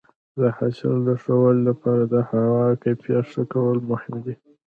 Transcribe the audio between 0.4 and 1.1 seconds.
حاصل د